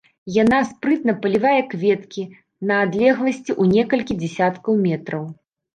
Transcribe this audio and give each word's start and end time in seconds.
Яна 0.35 0.61
спрытна 0.69 1.15
палівае 1.25 1.61
кветкі 1.75 2.23
на 2.73 2.81
адлегласці 2.87 3.51
ў 3.61 3.79
некалькі 3.79 4.13
дзесяткаў 4.25 4.73
метраў. 4.91 5.23